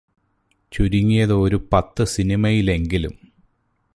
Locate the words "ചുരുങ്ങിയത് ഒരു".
0.71-1.69